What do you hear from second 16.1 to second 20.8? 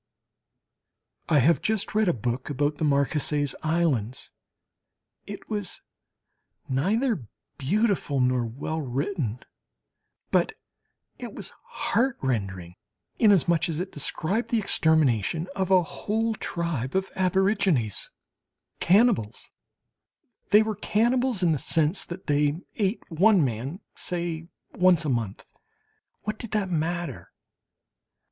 tribe of aborigines cannibals! They were